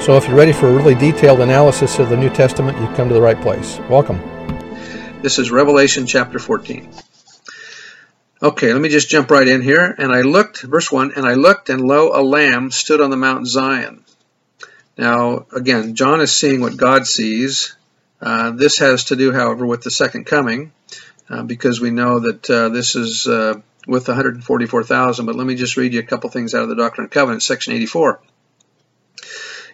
So 0.00 0.16
if 0.16 0.26
you're 0.26 0.36
ready 0.36 0.52
for 0.52 0.68
a 0.68 0.72
really 0.72 0.94
detailed 0.94 1.40
analysis 1.40 1.98
of 1.98 2.08
the 2.08 2.16
New 2.16 2.30
Testament, 2.30 2.78
you've 2.78 2.94
come 2.94 3.08
to 3.08 3.14
the 3.14 3.20
right 3.20 3.38
place. 3.42 3.78
Welcome. 3.90 4.18
This 5.22 5.38
is 5.38 5.50
Revelation 5.50 6.06
chapter 6.06 6.38
14. 6.38 6.88
Okay, 8.40 8.72
let 8.72 8.80
me 8.80 8.88
just 8.88 9.10
jump 9.10 9.30
right 9.30 9.46
in 9.46 9.60
here. 9.60 9.94
And 9.98 10.12
I 10.12 10.22
looked, 10.22 10.62
verse 10.62 10.90
1, 10.90 11.12
and 11.16 11.26
I 11.26 11.34
looked, 11.34 11.68
and 11.68 11.82
lo, 11.82 12.12
a 12.14 12.22
lamb 12.22 12.70
stood 12.70 13.00
on 13.00 13.10
the 13.10 13.16
Mount 13.16 13.48
Zion. 13.48 14.04
Now, 14.96 15.46
again, 15.54 15.96
John 15.96 16.20
is 16.20 16.34
seeing 16.34 16.60
what 16.60 16.76
God 16.76 17.06
sees. 17.06 17.76
Uh, 18.20 18.52
this 18.52 18.78
has 18.78 19.04
to 19.06 19.16
do, 19.16 19.32
however, 19.32 19.66
with 19.66 19.82
the 19.82 19.90
second 19.90 20.24
coming, 20.24 20.72
uh, 21.28 21.42
because 21.42 21.80
we 21.80 21.90
know 21.90 22.20
that 22.20 22.48
uh, 22.48 22.68
this 22.68 22.94
is 22.94 23.26
uh, 23.26 23.60
with 23.86 24.06
144,000. 24.06 25.26
But 25.26 25.34
let 25.34 25.46
me 25.46 25.56
just 25.56 25.76
read 25.76 25.92
you 25.92 26.00
a 26.00 26.04
couple 26.04 26.30
things 26.30 26.54
out 26.54 26.62
of 26.62 26.68
the 26.68 26.76
Doctrine 26.76 27.06
and 27.06 27.12
Covenants, 27.12 27.44
section 27.44 27.74
84. 27.74 28.20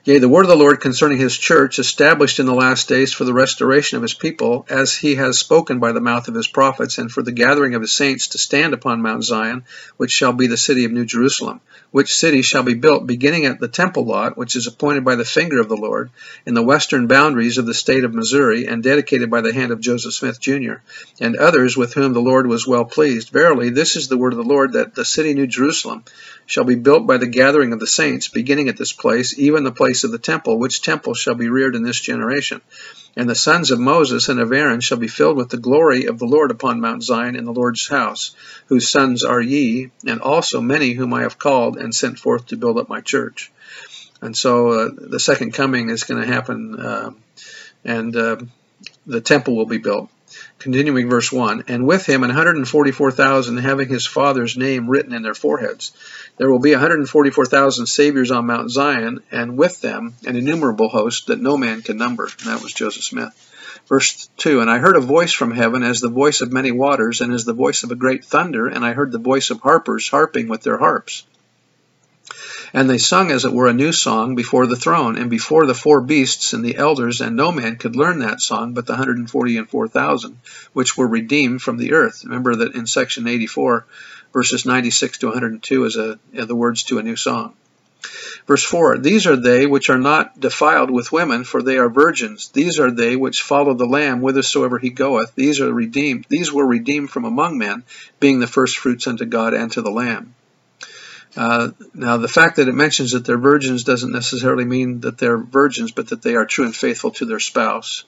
Yea, 0.06 0.18
the 0.18 0.28
word 0.28 0.42
of 0.42 0.50
the 0.50 0.54
Lord 0.54 0.82
concerning 0.82 1.16
his 1.16 1.34
church, 1.34 1.78
established 1.78 2.38
in 2.38 2.44
the 2.44 2.54
last 2.54 2.90
days 2.90 3.14
for 3.14 3.24
the 3.24 3.32
restoration 3.32 3.96
of 3.96 4.02
his 4.02 4.12
people, 4.12 4.66
as 4.68 4.94
he 4.94 5.14
has 5.14 5.38
spoken 5.38 5.78
by 5.78 5.92
the 5.92 6.00
mouth 6.00 6.28
of 6.28 6.34
his 6.34 6.46
prophets, 6.46 6.98
and 6.98 7.10
for 7.10 7.22
the 7.22 7.32
gathering 7.32 7.74
of 7.74 7.80
his 7.80 7.92
saints 7.92 8.28
to 8.28 8.38
stand 8.38 8.74
upon 8.74 9.00
Mount 9.00 9.24
Zion, 9.24 9.64
which 9.96 10.10
shall 10.10 10.34
be 10.34 10.46
the 10.46 10.58
city 10.58 10.84
of 10.84 10.92
New 10.92 11.06
Jerusalem, 11.06 11.62
which 11.90 12.14
city 12.14 12.42
shall 12.42 12.62
be 12.62 12.74
built 12.74 13.06
beginning 13.06 13.46
at 13.46 13.60
the 13.60 13.68
temple 13.68 14.04
lot, 14.04 14.36
which 14.36 14.56
is 14.56 14.66
appointed 14.66 15.06
by 15.06 15.16
the 15.16 15.24
finger 15.24 15.58
of 15.58 15.70
the 15.70 15.74
Lord, 15.76 16.10
in 16.44 16.52
the 16.52 16.62
western 16.62 17.06
boundaries 17.06 17.56
of 17.56 17.64
the 17.64 17.72
state 17.72 18.04
of 18.04 18.12
Missouri, 18.12 18.66
and 18.66 18.82
dedicated 18.82 19.30
by 19.30 19.40
the 19.40 19.54
hand 19.54 19.72
of 19.72 19.80
Joseph 19.80 20.12
Smith, 20.12 20.38
Jr., 20.38 20.74
and 21.18 21.34
others 21.36 21.78
with 21.78 21.94
whom 21.94 22.12
the 22.12 22.20
Lord 22.20 22.46
was 22.46 22.66
well 22.66 22.84
pleased. 22.84 23.30
Verily, 23.30 23.70
this 23.70 23.96
is 23.96 24.08
the 24.08 24.18
word 24.18 24.34
of 24.34 24.38
the 24.38 24.44
Lord, 24.44 24.74
that 24.74 24.94
the 24.94 25.04
city 25.06 25.32
New 25.32 25.46
Jerusalem 25.46 26.04
shall 26.44 26.64
be 26.64 26.74
built 26.74 27.06
by 27.06 27.16
the 27.16 27.26
gathering 27.26 27.72
of 27.72 27.80
the 27.80 27.86
saints, 27.86 28.28
beginning 28.28 28.68
at 28.68 28.76
this 28.76 28.92
place, 28.92 29.38
even 29.38 29.64
the 29.64 29.72
place 29.72 29.93
of 30.02 30.10
the 30.10 30.18
temple, 30.18 30.58
which 30.58 30.82
temple 30.82 31.14
shall 31.14 31.36
be 31.36 31.48
reared 31.48 31.76
in 31.76 31.84
this 31.84 32.00
generation. 32.00 32.60
And 33.16 33.30
the 33.30 33.36
sons 33.36 33.70
of 33.70 33.78
Moses 33.78 34.28
and 34.28 34.40
of 34.40 34.52
Aaron 34.52 34.80
shall 34.80 34.98
be 34.98 35.06
filled 35.06 35.36
with 35.36 35.50
the 35.50 35.56
glory 35.56 36.06
of 36.06 36.18
the 36.18 36.26
Lord 36.26 36.50
upon 36.50 36.80
Mount 36.80 37.04
Zion 37.04 37.36
in 37.36 37.44
the 37.44 37.52
Lord's 37.52 37.86
house, 37.86 38.34
whose 38.66 38.88
sons 38.88 39.22
are 39.22 39.40
ye, 39.40 39.90
and 40.04 40.20
also 40.20 40.60
many 40.60 40.92
whom 40.92 41.14
I 41.14 41.22
have 41.22 41.38
called 41.38 41.76
and 41.76 41.94
sent 41.94 42.18
forth 42.18 42.46
to 42.46 42.56
build 42.56 42.78
up 42.78 42.88
my 42.88 43.00
church. 43.00 43.52
And 44.20 44.36
so 44.36 44.70
uh, 44.70 44.90
the 44.96 45.20
second 45.20 45.52
coming 45.52 45.90
is 45.90 46.04
going 46.04 46.22
to 46.22 46.32
happen, 46.32 46.80
uh, 46.80 47.10
and 47.84 48.16
uh, 48.16 48.36
the 49.06 49.20
temple 49.20 49.54
will 49.54 49.66
be 49.66 49.78
built. 49.78 50.10
Continuing 50.58 51.08
verse 51.10 51.30
1 51.30 51.64
And 51.68 51.86
with 51.86 52.06
him 52.06 52.22
144,000 52.22 53.58
having 53.58 53.88
his 53.88 54.06
father's 54.06 54.56
name 54.56 54.88
written 54.88 55.12
in 55.12 55.22
their 55.22 55.34
foreheads. 55.34 55.92
There 56.36 56.50
will 56.50 56.58
be 56.58 56.72
144,000 56.72 57.86
saviors 57.86 58.30
on 58.30 58.46
Mount 58.46 58.70
Zion, 58.70 59.22
and 59.30 59.56
with 59.56 59.80
them 59.80 60.14
an 60.26 60.36
innumerable 60.36 60.88
host 60.88 61.26
that 61.28 61.40
no 61.40 61.56
man 61.56 61.82
can 61.82 61.96
number. 61.96 62.24
And 62.24 62.48
that 62.48 62.62
was 62.62 62.72
Joseph 62.72 63.04
Smith. 63.04 63.32
Verse 63.88 64.28
2 64.38 64.60
And 64.60 64.70
I 64.70 64.78
heard 64.78 64.96
a 64.96 65.00
voice 65.00 65.32
from 65.32 65.50
heaven 65.50 65.82
as 65.82 66.00
the 66.00 66.08
voice 66.08 66.40
of 66.40 66.52
many 66.52 66.72
waters, 66.72 67.20
and 67.20 67.32
as 67.32 67.44
the 67.44 67.52
voice 67.52 67.82
of 67.82 67.90
a 67.90 67.96
great 67.96 68.24
thunder, 68.24 68.66
and 68.66 68.84
I 68.84 68.92
heard 68.92 69.12
the 69.12 69.18
voice 69.18 69.50
of 69.50 69.60
harpers 69.60 70.08
harping 70.08 70.48
with 70.48 70.62
their 70.62 70.78
harps. 70.78 71.24
And 72.76 72.90
they 72.90 72.98
sung 72.98 73.30
as 73.30 73.44
it 73.44 73.52
were 73.52 73.68
a 73.68 73.72
new 73.72 73.92
song 73.92 74.34
before 74.34 74.66
the 74.66 74.74
throne, 74.74 75.16
and 75.16 75.30
before 75.30 75.64
the 75.64 75.74
four 75.74 76.00
beasts 76.00 76.52
and 76.52 76.64
the 76.64 76.76
elders, 76.76 77.20
and 77.20 77.36
no 77.36 77.52
man 77.52 77.76
could 77.76 77.94
learn 77.94 78.18
that 78.18 78.40
song 78.42 78.74
but 78.74 78.84
the 78.84 78.94
140 78.94 79.56
and 79.56 79.70
4,000, 79.70 80.38
which 80.72 80.96
were 80.96 81.06
redeemed 81.06 81.62
from 81.62 81.76
the 81.76 81.92
earth. 81.92 82.24
Remember 82.24 82.56
that 82.56 82.74
in 82.74 82.88
section 82.88 83.28
84, 83.28 83.86
verses 84.32 84.66
96 84.66 85.18
to 85.18 85.26
102 85.28 85.84
is 85.84 85.96
a, 85.96 86.18
the 86.32 86.56
words 86.56 86.82
to 86.82 86.98
a 86.98 87.04
new 87.04 87.14
song. 87.14 87.54
Verse 88.48 88.64
4 88.64 88.98
These 88.98 89.28
are 89.28 89.36
they 89.36 89.66
which 89.66 89.88
are 89.88 89.96
not 89.96 90.40
defiled 90.40 90.90
with 90.90 91.12
women, 91.12 91.44
for 91.44 91.62
they 91.62 91.78
are 91.78 91.88
virgins. 91.88 92.48
These 92.48 92.80
are 92.80 92.90
they 92.90 93.14
which 93.14 93.42
follow 93.42 93.74
the 93.74 93.86
Lamb 93.86 94.18
whithersoever 94.18 94.78
he 94.78 94.90
goeth. 94.90 95.32
These 95.36 95.60
are 95.60 95.72
redeemed. 95.72 96.26
These 96.28 96.52
were 96.52 96.66
redeemed 96.66 97.10
from 97.10 97.24
among 97.24 97.56
men, 97.56 97.84
being 98.18 98.40
the 98.40 98.48
firstfruits 98.48 99.06
unto 99.06 99.26
God 99.26 99.54
and 99.54 99.70
to 99.72 99.80
the 99.80 99.92
Lamb. 99.92 100.34
Uh, 101.36 101.70
now, 101.94 102.16
the 102.16 102.28
fact 102.28 102.56
that 102.56 102.68
it 102.68 102.74
mentions 102.74 103.12
that 103.12 103.24
they're 103.24 103.38
virgins 103.38 103.84
doesn't 103.84 104.12
necessarily 104.12 104.64
mean 104.64 105.00
that 105.00 105.18
they're 105.18 105.38
virgins, 105.38 105.90
but 105.90 106.08
that 106.08 106.22
they 106.22 106.36
are 106.36 106.46
true 106.46 106.64
and 106.64 106.76
faithful 106.76 107.10
to 107.12 107.24
their 107.24 107.40
spouse. 107.40 108.04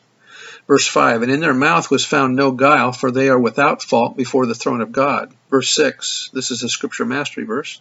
Verse 0.68 0.86
5 0.86 1.22
And 1.22 1.32
in 1.32 1.40
their 1.40 1.54
mouth 1.54 1.90
was 1.90 2.04
found 2.04 2.36
no 2.36 2.52
guile, 2.52 2.92
for 2.92 3.10
they 3.10 3.28
are 3.28 3.38
without 3.38 3.82
fault 3.82 4.16
before 4.16 4.46
the 4.46 4.54
throne 4.54 4.80
of 4.80 4.92
God. 4.92 5.32
Verse 5.50 5.70
6 5.70 6.30
This 6.32 6.50
is 6.50 6.62
a 6.62 6.68
scripture 6.68 7.04
mastery 7.04 7.44
verse. 7.44 7.80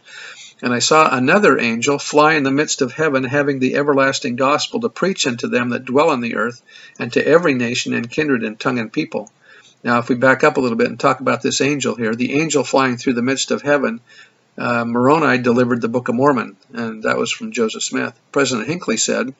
And 0.62 0.74
I 0.74 0.80
saw 0.80 1.14
another 1.14 1.60
angel 1.60 2.00
fly 2.00 2.36
in 2.36 2.44
the 2.44 2.52
midst 2.52 2.82
of 2.82 2.94
heaven, 2.94 3.24
having 3.24 3.60
the 3.60 3.76
everlasting 3.76 4.38
gospel 4.38 4.80
to 4.82 4.90
preach 4.90 5.28
unto 5.28 5.48
them 5.48 5.70
that 5.70 5.86
dwell 5.86 6.10
on 6.10 6.22
the 6.22 6.36
earth, 6.36 6.62
and 6.98 7.12
to 7.14 7.28
every 7.28 7.54
nation 7.54 7.94
and 7.94 8.10
kindred 8.10 8.44
and 8.44 8.60
tongue 8.60 8.80
and 8.80 8.92
people. 8.92 9.30
Now, 9.84 10.00
if 10.00 10.10
we 10.10 10.16
back 10.16 10.44
up 10.44 10.58
a 10.58 10.62
little 10.62 10.78
bit 10.78 10.88
and 10.88 11.00
talk 11.00 11.20
about 11.20 11.42
this 11.42 11.62
angel 11.62 11.96
here, 11.96 12.16
the 12.16 12.40
angel 12.40 12.64
flying 12.64 12.98
through 12.98 13.14
the 13.14 13.22
midst 13.22 13.52
of 13.52 13.62
heaven 13.62 14.00
uh, 14.58 14.86
Moroni 14.86 15.38
delivered 15.38 15.82
the 15.82 15.90
Book 15.90 16.08
of 16.08 16.16
Mormon, 16.16 16.56
and 16.74 17.04
that 17.04 17.18
was 17.18 17.32
from 17.32 17.52
Joseph 17.52 17.84
Smith. 17.84 18.18
President 18.32 18.68
Hinckley 18.68 18.98
said, 18.98 19.34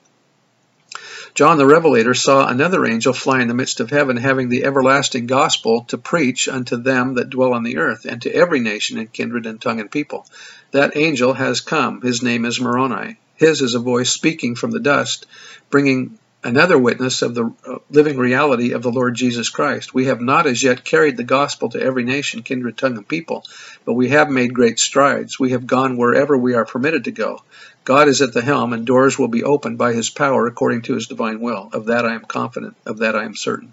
John 1.34 1.58
the 1.58 1.66
Revelator 1.66 2.14
saw 2.14 2.48
another 2.48 2.86
angel 2.86 3.12
fly 3.12 3.42
in 3.42 3.48
the 3.48 3.54
midst 3.54 3.80
of 3.80 3.90
heaven, 3.90 4.16
having 4.16 4.48
the 4.48 4.64
everlasting 4.64 5.26
gospel 5.26 5.84
to 5.88 5.98
preach 5.98 6.48
unto 6.48 6.76
them 6.76 7.14
that 7.14 7.28
dwell 7.28 7.52
on 7.52 7.62
the 7.62 7.76
earth, 7.76 8.06
and 8.06 8.22
to 8.22 8.34
every 8.34 8.60
nation 8.60 8.98
and 8.98 9.12
kindred 9.12 9.44
and 9.44 9.60
tongue 9.60 9.80
and 9.80 9.90
people. 9.90 10.26
That 10.70 10.96
angel 10.96 11.34
has 11.34 11.60
come. 11.60 12.00
His 12.00 12.22
name 12.22 12.46
is 12.46 12.60
Moroni. 12.60 13.18
His 13.34 13.60
is 13.60 13.74
a 13.74 13.80
voice 13.80 14.10
speaking 14.10 14.54
from 14.54 14.70
the 14.70 14.80
dust, 14.80 15.26
bringing 15.68 16.18
another 16.44 16.78
witness 16.78 17.22
of 17.22 17.34
the 17.34 17.52
uh, 17.66 17.78
living 17.90 18.16
reality 18.16 18.72
of 18.72 18.82
the 18.82 18.90
Lord 18.92 19.14
Jesus 19.14 19.48
Christ. 19.48 19.94
We 19.94 20.06
have 20.06 20.20
not 20.20 20.46
as 20.46 20.62
yet 20.62 20.84
carried 20.84 21.16
the 21.16 21.24
gospel 21.24 21.70
to 21.70 21.80
every 21.80 22.04
nation, 22.04 22.42
kindred, 22.42 22.76
tongue, 22.76 22.96
and 22.96 23.08
people, 23.08 23.44
but 23.84 23.94
we 23.94 24.10
have 24.10 24.30
made 24.30 24.54
great 24.54 24.78
strides. 24.78 25.38
We 25.38 25.50
have 25.50 25.66
gone 25.66 25.96
wherever 25.96 26.36
we 26.36 26.54
are 26.54 26.64
permitted 26.64 27.04
to 27.04 27.10
go. 27.10 27.42
God 27.84 28.08
is 28.08 28.22
at 28.22 28.32
the 28.32 28.42
helm, 28.42 28.72
and 28.72 28.86
doors 28.86 29.18
will 29.18 29.28
be 29.28 29.44
opened 29.44 29.78
by 29.78 29.92
his 29.92 30.10
power 30.10 30.46
according 30.46 30.82
to 30.82 30.94
his 30.94 31.06
divine 31.06 31.40
will. 31.40 31.68
Of 31.72 31.86
that 31.86 32.06
I 32.06 32.14
am 32.14 32.24
confident, 32.24 32.76
of 32.84 32.98
that 32.98 33.16
I 33.16 33.24
am 33.24 33.36
certain. 33.36 33.72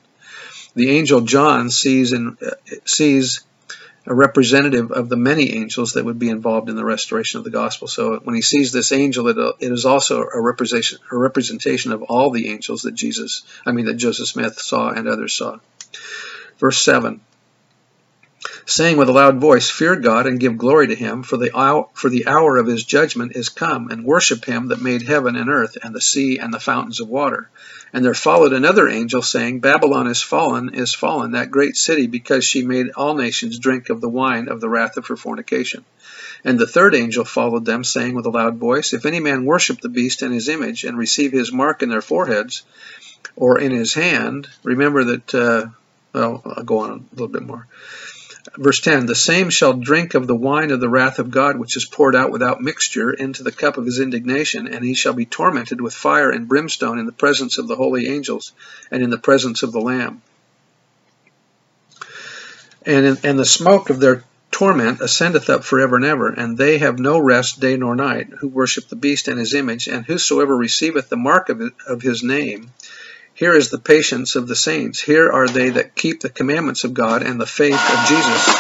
The 0.76 0.90
angel 0.92 1.22
John 1.22 1.70
sees, 1.70 2.14
in, 2.14 2.38
uh, 2.42 2.52
sees 2.86 3.42
a 4.06 4.14
representative 4.14 4.92
of 4.92 5.10
the 5.10 5.16
many 5.16 5.54
angels 5.54 5.94
that 5.94 6.04
would 6.04 6.20
be 6.20 6.30
involved 6.30 6.70
in 6.70 6.76
the 6.76 6.84
restoration 6.84 7.38
of 7.38 7.44
the 7.44 7.50
gospel. 7.50 7.88
So 7.88 8.20
when 8.20 8.36
he 8.36 8.42
sees 8.42 8.72
this 8.72 8.92
angel, 8.92 9.28
it, 9.30 9.56
it 9.60 9.72
is 9.72 9.86
also 9.86 10.24
a 10.24 10.42
representation, 10.42 11.00
a 11.12 11.18
representation 11.18 11.94
of 11.94 12.04
all 12.04 12.32
the 12.32 12.50
angels 12.50 12.82
that 12.82 12.94
Jesus, 12.94 13.44
I 13.66 13.72
mean, 13.72 13.86
that 13.86 13.96
Joseph 13.96 14.28
Smith 14.28 14.60
saw 14.60 14.90
and 14.90 15.08
others 15.08 15.36
saw. 15.36 15.60
Verse 16.60 16.84
7 16.84 17.22
saying 18.66 18.98
with 18.98 19.10
a 19.10 19.14
loud 19.14 19.40
voice, 19.40 19.70
Fear 19.70 19.98
God 19.98 20.26
and 20.26 20.40
give 20.40 20.58
glory 20.58 20.88
to 20.88 20.96
him, 20.96 21.24
for 21.24 21.38
the, 21.38 21.56
hour, 21.58 21.90
for 21.94 22.10
the 22.10 22.28
hour 22.28 22.58
of 22.58 22.68
his 22.68 22.84
judgment 22.84 23.36
is 23.36 23.50
come, 23.50 23.90
and 23.90 24.06
worship 24.06 24.46
him 24.46 24.68
that 24.70 24.82
made 24.82 25.02
heaven 25.02 25.36
and 25.36 25.50
earth, 25.50 25.78
and 25.84 25.94
the 25.94 26.02
sea 26.02 26.40
and 26.40 26.54
the 26.54 26.60
fountains 26.60 27.00
of 27.00 27.10
water. 27.10 27.50
And 27.92 28.04
there 28.04 28.14
followed 28.14 28.54
another 28.54 28.90
angel, 28.90 29.22
saying, 29.22 29.60
Babylon 29.60 30.08
is 30.08 30.22
fallen, 30.22 30.74
is 30.74 30.94
fallen, 30.94 31.32
that 31.32 31.52
great 31.52 31.76
city, 31.76 32.08
because 32.08 32.44
she 32.46 32.64
made 32.64 32.92
all 32.96 33.16
nations 33.16 33.60
drink 33.60 33.90
of 33.90 34.02
the 34.02 34.10
wine 34.10 34.48
of 34.48 34.62
the 34.62 34.70
wrath 34.70 34.98
of 34.98 35.08
her 35.08 35.18
fornication. 35.18 35.86
And 36.44 36.60
the 36.60 36.68
third 36.68 36.96
angel 36.96 37.26
followed 37.26 37.66
them, 37.66 37.84
saying 37.84 38.16
with 38.16 38.26
a 38.26 38.32
loud 38.32 38.58
voice, 38.58 38.94
If 38.94 39.06
any 39.06 39.20
man 39.20 39.46
worship 39.46 39.82
the 39.82 39.90
beast 39.90 40.22
and 40.22 40.34
his 40.34 40.50
image, 40.50 40.84
and 40.84 40.98
receive 40.98 41.32
his 41.32 41.52
mark 41.52 41.84
in 41.84 41.90
their 41.90 42.02
foreheads, 42.02 42.64
or 43.36 43.60
in 43.60 43.72
his 43.72 43.94
hand, 43.94 44.48
remember 44.64 45.04
that, 45.04 45.36
uh, 45.36 45.66
well, 46.14 46.42
I'll 46.46 46.64
go 46.64 46.80
on 46.80 46.92
a 46.92 47.16
little 47.16 47.28
bit 47.28 47.44
more. 47.44 47.68
Verse 48.58 48.80
10 48.82 49.06
The 49.06 49.16
same 49.16 49.50
shall 49.50 49.74
drink 49.74 50.14
of 50.14 50.28
the 50.28 50.36
wine 50.36 50.72
of 50.72 50.80
the 50.80 50.90
wrath 50.90 51.18
of 51.18 51.32
God, 51.32 51.58
which 51.58 51.78
is 51.78 51.86
poured 51.86 52.16
out 52.16 52.32
without 52.32 52.62
mixture 52.62 53.12
into 53.12 53.42
the 53.42 53.52
cup 53.52 53.78
of 53.78 53.86
his 53.86 54.00
indignation, 54.00 54.68
and 54.68 54.84
he 54.84 54.94
shall 54.94 55.14
be 55.14 55.26
tormented 55.26 55.80
with 55.80 55.94
fire 55.94 56.30
and 56.30 56.48
brimstone 56.48 57.00
in 57.00 57.06
the 57.06 57.14
presence 57.14 57.58
of 57.58 57.68
the 57.68 57.76
holy 57.76 58.08
angels 58.08 58.52
and 58.92 59.02
in 59.02 59.10
the 59.10 59.18
presence 59.18 59.64
of 59.64 59.72
the 59.72 59.80
Lamb. 59.80 60.22
And, 62.86 63.06
in, 63.06 63.18
and 63.24 63.40
the 63.40 63.46
smoke 63.46 63.90
of 63.90 64.02
their 64.02 64.26
torment 64.52 65.00
ascendeth 65.00 65.50
up 65.50 65.64
forever 65.64 65.96
and 65.96 66.06
ever, 66.06 66.30
and 66.30 66.58
they 66.58 66.80
have 66.80 67.00
no 67.00 67.18
rest 67.18 67.62
day 67.62 67.78
nor 67.78 67.96
night, 67.96 68.28
who 68.40 68.50
worship 68.50 68.90
the 68.90 68.98
beast 68.98 69.30
and 69.30 69.40
his 69.40 69.54
image, 69.54 69.88
and 69.88 70.06
whosoever 70.06 70.56
receiveth 70.56 71.08
the 71.08 71.16
mark 71.16 71.48
of, 71.48 71.62
it, 71.62 71.74
of 71.88 72.02
his 72.02 72.22
name 72.22 72.72
Here 73.44 73.58
is 73.58 73.70
the 73.70 73.78
patience 73.78 74.38
of 74.38 74.48
the 74.48 74.56
saints. 74.56 75.02
Here 75.02 75.30
are 75.30 75.50
they 75.50 75.72
that 75.72 75.98
keep 75.98 76.22
the 76.22 76.30
commandments 76.30 76.86
of 76.86 76.94
God 76.94 77.24
and 77.24 77.42
the 77.42 77.46
faith 77.46 77.74
of 77.74 78.08
Jesus. 78.08 78.56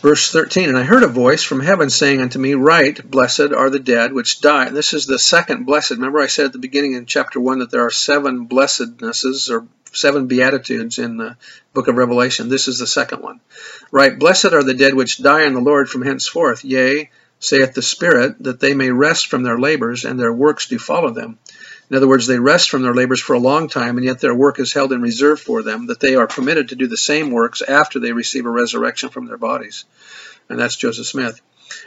Verse 0.00 0.32
13, 0.32 0.70
And 0.70 0.78
I 0.78 0.84
heard 0.84 1.02
a 1.02 1.06
voice 1.06 1.42
from 1.42 1.60
heaven 1.60 1.90
saying 1.90 2.22
unto 2.22 2.38
me, 2.38 2.54
Write, 2.54 3.10
blessed 3.10 3.52
are 3.52 3.68
the 3.68 3.78
dead 3.78 4.14
which 4.14 4.40
die. 4.40 4.70
This 4.70 4.94
is 4.94 5.04
the 5.04 5.18
second 5.18 5.66
blessed. 5.66 5.90
Remember 5.90 6.18
I 6.18 6.28
said 6.28 6.46
at 6.46 6.54
the 6.54 6.58
beginning 6.58 6.94
in 6.94 7.04
chapter 7.04 7.38
1 7.38 7.58
that 7.58 7.70
there 7.70 7.84
are 7.84 7.90
seven 7.90 8.46
blessednesses 8.46 9.50
or 9.50 9.66
seven 9.92 10.28
beatitudes 10.28 10.98
in 10.98 11.18
the 11.18 11.36
book 11.74 11.88
of 11.88 11.96
Revelation. 11.96 12.48
This 12.48 12.68
is 12.68 12.78
the 12.78 12.86
second 12.86 13.20
one. 13.20 13.40
Right, 13.90 14.18
blessed 14.18 14.54
are 14.54 14.62
the 14.62 14.72
dead 14.72 14.94
which 14.94 15.22
die 15.22 15.44
in 15.44 15.52
the 15.52 15.60
Lord 15.60 15.90
from 15.90 16.00
henceforth. 16.00 16.64
Yea, 16.64 17.10
saith 17.38 17.74
the 17.74 17.82
Spirit, 17.82 18.42
that 18.44 18.60
they 18.60 18.74
may 18.74 18.90
rest 18.90 19.26
from 19.26 19.42
their 19.42 19.58
labors, 19.58 20.06
and 20.06 20.18
their 20.18 20.32
works 20.32 20.68
do 20.68 20.78
follow 20.78 21.10
them. 21.10 21.38
In 21.88 21.96
other 21.96 22.08
words, 22.08 22.26
they 22.26 22.38
rest 22.38 22.68
from 22.68 22.82
their 22.82 22.94
labors 22.94 23.20
for 23.20 23.34
a 23.34 23.38
long 23.38 23.68
time, 23.68 23.96
and 23.96 24.04
yet 24.04 24.20
their 24.20 24.34
work 24.34 24.58
is 24.58 24.72
held 24.72 24.92
in 24.92 25.00
reserve 25.00 25.40
for 25.40 25.62
them, 25.62 25.86
that 25.86 26.00
they 26.00 26.16
are 26.16 26.26
permitted 26.26 26.70
to 26.70 26.76
do 26.76 26.88
the 26.88 26.96
same 26.96 27.30
works 27.30 27.62
after 27.62 28.00
they 28.00 28.12
receive 28.12 28.46
a 28.46 28.50
resurrection 28.50 29.08
from 29.08 29.26
their 29.26 29.36
bodies. 29.36 29.84
And 30.48 30.58
that's 30.58 30.76
Joseph 30.76 31.06
Smith. 31.06 31.40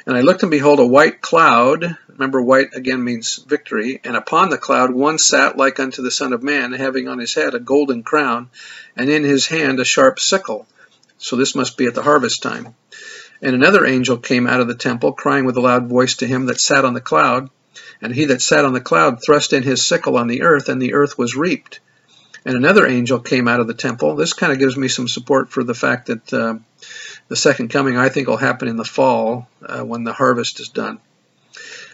And 0.05 0.15
I 0.15 0.21
looked 0.21 0.43
and 0.43 0.51
behold 0.51 0.79
a 0.79 0.85
white 0.85 1.21
cloud. 1.21 1.97
Remember, 2.07 2.41
white 2.41 2.73
again 2.73 3.03
means 3.03 3.37
victory. 3.37 3.99
And 4.03 4.15
upon 4.15 4.49
the 4.49 4.57
cloud 4.57 4.91
one 4.91 5.17
sat 5.17 5.57
like 5.57 5.79
unto 5.79 6.01
the 6.01 6.11
Son 6.11 6.33
of 6.33 6.43
Man, 6.43 6.73
having 6.73 7.07
on 7.07 7.19
his 7.19 7.33
head 7.33 7.53
a 7.53 7.59
golden 7.59 8.03
crown, 8.03 8.49
and 8.95 9.09
in 9.09 9.23
his 9.23 9.47
hand 9.47 9.79
a 9.79 9.85
sharp 9.85 10.19
sickle. 10.19 10.67
So 11.17 11.35
this 11.35 11.55
must 11.55 11.77
be 11.77 11.85
at 11.85 11.95
the 11.95 12.03
harvest 12.03 12.41
time. 12.41 12.75
And 13.41 13.55
another 13.55 13.85
angel 13.85 14.17
came 14.17 14.47
out 14.47 14.59
of 14.59 14.67
the 14.67 14.75
temple, 14.75 15.13
crying 15.13 15.45
with 15.45 15.57
a 15.57 15.61
loud 15.61 15.87
voice 15.87 16.17
to 16.17 16.27
him 16.27 16.47
that 16.47 16.59
sat 16.59 16.85
on 16.85 16.93
the 16.93 17.01
cloud. 17.01 17.49
And 18.01 18.13
he 18.13 18.25
that 18.25 18.41
sat 18.41 18.65
on 18.65 18.73
the 18.73 18.81
cloud 18.81 19.23
thrust 19.23 19.53
in 19.53 19.63
his 19.63 19.85
sickle 19.85 20.17
on 20.17 20.27
the 20.27 20.43
earth, 20.43 20.69
and 20.69 20.81
the 20.81 20.93
earth 20.93 21.17
was 21.17 21.35
reaped. 21.35 21.79
And 22.45 22.55
another 22.55 22.87
angel 22.87 23.19
came 23.19 23.47
out 23.47 23.59
of 23.59 23.67
the 23.67 23.73
temple. 23.73 24.15
This 24.15 24.33
kind 24.33 24.53
of 24.53 24.59
gives 24.59 24.77
me 24.77 24.87
some 24.87 25.07
support 25.07 25.49
for 25.49 25.63
the 25.63 25.73
fact 25.73 26.07
that 26.07 26.33
uh, 26.33 26.55
the 27.27 27.35
second 27.35 27.69
coming, 27.69 27.97
I 27.97 28.09
think, 28.09 28.27
will 28.27 28.37
happen 28.37 28.67
in 28.67 28.77
the 28.77 28.85
fall 28.85 29.47
uh, 29.61 29.83
when 29.83 30.03
the 30.05 30.13
harvest 30.13 30.59
is 30.59 30.69
done. 30.69 30.99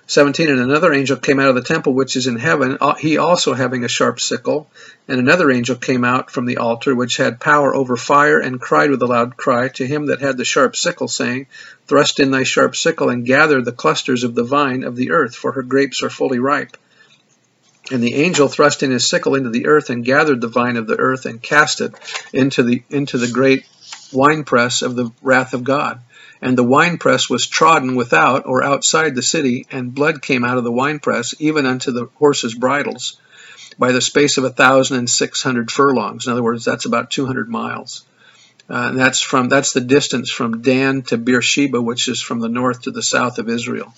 17 0.07 0.50
And 0.50 0.60
another 0.60 0.94
angel 0.94 1.18
came 1.18 1.40
out 1.40 1.50
of 1.50 1.56
the 1.56 1.62
temple 1.62 1.94
which 1.94 2.16
is 2.16 2.28
in 2.28 2.38
heaven, 2.38 2.78
uh, 2.80 2.94
he 2.94 3.18
also 3.18 3.54
having 3.54 3.84
a 3.84 3.88
sharp 3.88 4.19
sickle. 4.19 4.69
And 5.07 5.19
another 5.19 5.50
angel 5.50 5.75
came 5.75 6.04
out 6.04 6.30
from 6.30 6.46
the 6.46 6.57
altar 6.57 6.94
which 6.94 7.18
had 7.18 7.40
power 7.40 7.75
over 7.75 7.98
fire, 7.98 8.40
and 8.40 8.62
cried 8.62 8.92
with 8.92 9.02
a 9.02 9.07
loud 9.07 9.36
cry 9.36 9.69
to 9.69 9.88
him 9.88 10.07
that 10.07 10.22
had 10.22 10.38
the 10.38 10.46
sharp 10.46 10.75
sickle, 10.75 11.07
saying, 11.07 11.48
Thrust 11.88 12.19
in 12.19 12.31
thy 12.31 12.44
sharp 12.44 12.75
sickle, 12.75 13.10
and 13.10 13.25
gather 13.25 13.62
the 13.62 13.72
clusters 13.72 14.24
of 14.24 14.36
the 14.36 14.44
vine 14.44 14.84
of 14.84 14.96
the 14.96 15.12
earth, 15.12 15.36
for 15.36 15.52
her 15.54 15.63
grapes 15.63 16.04
are 16.04 16.10
fully 16.10 16.40
ripe. 16.40 16.78
And 17.92 18.01
the 18.01 18.16
angel 18.16 18.48
thrust 18.48 18.81
in 18.84 18.92
his 18.92 19.08
sickle 19.08 19.36
into 19.36 19.50
the 19.50 19.68
earth, 19.68 19.90
and 19.90 20.06
gathered 20.06 20.42
the 20.42 20.48
vine 20.48 20.78
of 20.78 20.88
the 20.88 20.98
earth, 20.98 21.25
and 21.25 21.42
cast 21.42 21.81
it 21.81 21.94
into 22.34 22.63
the 22.63 22.84
into 22.90 23.18
the 23.18 23.28
great 23.28 23.66
winepress 24.16 24.82
of 24.82 24.96
the 24.96 25.12
wrath 25.22 25.54
of 25.54 25.64
God. 25.64 26.02
And 26.42 26.58
the 26.58 26.64
winepress 26.64 27.30
was 27.30 27.48
trodden 27.48 27.96
without 27.96 28.46
or 28.46 28.64
outside 28.64 29.16
the 29.16 29.22
city, 29.22 29.66
and 29.72 29.96
blood 29.96 30.22
came 30.22 30.44
out 30.44 30.58
of 30.58 30.64
the 30.64 30.72
winepress, 30.72 31.34
even 31.40 31.66
unto 31.66 31.92
the 31.92 32.06
horses' 32.16 32.54
bridles, 32.54 33.20
by 33.80 33.92
the 33.92 34.02
space 34.02 34.38
of 34.38 34.44
a 34.44 34.50
thousand 34.50 34.98
and 34.98 35.10
six 35.10 35.42
hundred 35.42 35.72
furlongs. 35.72 36.28
In 36.28 36.34
other 36.34 36.44
words, 36.44 36.64
that's 36.64 36.86
about 36.86 37.12
two 37.12 37.26
hundred 37.26 37.50
miles. 37.50 38.06
Uh, 38.70 38.90
and 38.90 39.00
that's 39.00 39.22
from 39.22 39.48
that's 39.50 39.74
the 39.74 39.82
distance 39.82 40.30
from 40.30 40.62
Dan 40.62 41.04
to 41.04 41.18
Beersheba, 41.18 41.82
which 41.82 42.08
is 42.08 42.22
from 42.22 42.40
the 42.40 42.50
north 42.50 42.84
to 42.84 42.92
the 42.92 43.04
south 43.04 43.38
of 43.38 43.50
Israel. 43.50 43.94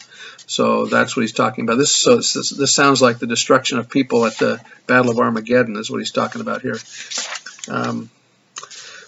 So 0.45 0.85
that's 0.85 1.15
what 1.15 1.21
he's 1.21 1.33
talking 1.33 1.63
about. 1.65 1.77
This 1.77 1.95
so 1.95 2.17
this, 2.17 2.33
this 2.33 2.73
sounds 2.73 3.01
like 3.01 3.19
the 3.19 3.27
destruction 3.27 3.79
of 3.79 3.89
people 3.89 4.25
at 4.25 4.37
the 4.37 4.61
Battle 4.85 5.11
of 5.11 5.19
Armageddon, 5.19 5.75
is 5.77 5.89
what 5.89 5.99
he's 5.99 6.11
talking 6.11 6.41
about 6.41 6.61
here. 6.61 6.77
Um, 7.69 8.09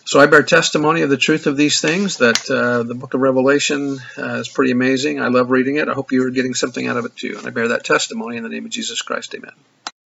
so 0.10 0.20
I 0.20 0.26
bear 0.26 0.42
testimony 0.42 1.04
of 1.04 1.12
the 1.12 1.18
truth 1.18 1.46
of 1.46 1.56
these 1.56 1.82
things, 1.82 2.18
that 2.18 2.50
uh, 2.50 2.82
the 2.82 2.96
book 2.96 3.14
of 3.14 3.22
Revelation 3.22 4.00
uh, 4.18 4.38
is 4.38 4.50
pretty 4.50 4.72
amazing. 4.72 5.22
I 5.22 5.28
love 5.28 5.52
reading 5.52 5.76
it. 5.76 5.88
I 5.88 5.94
hope 5.94 6.12
you 6.12 6.26
are 6.26 6.32
getting 6.32 6.56
something 6.56 6.88
out 6.88 6.98
of 6.98 7.06
it 7.06 7.16
too. 7.16 7.36
And 7.38 7.46
I 7.46 7.52
bear 7.52 7.68
that 7.68 7.84
testimony 7.84 8.38
in 8.38 8.42
the 8.42 8.50
name 8.50 8.66
of 8.66 8.72
Jesus 8.72 9.04
Christ. 9.04 9.36
Amen. 9.36 9.52